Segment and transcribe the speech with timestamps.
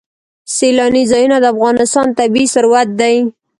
[0.55, 3.15] سیلانی ځایونه د افغانستان طبعي ثروت دی.